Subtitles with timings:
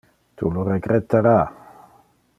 [0.41, 1.37] Tu lo regrettara!